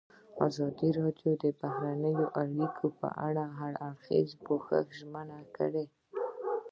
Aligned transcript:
ازادي 0.47 0.89
راډیو 0.99 1.31
د 1.43 1.45
بهرنۍ 1.61 2.15
اړیکې 2.41 2.87
په 2.99 3.07
اړه 3.27 3.43
د 3.49 3.53
هر 3.57 3.73
اړخیز 3.87 4.29
پوښښ 4.45 4.75
ژمنه 4.99 5.39
کړې. 5.55 5.85